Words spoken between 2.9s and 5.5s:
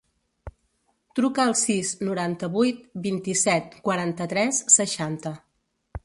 vint-i-set, quaranta-tres, seixanta.